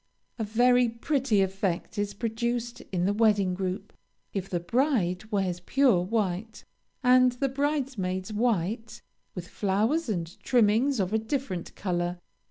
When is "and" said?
7.03-7.33, 10.09-10.39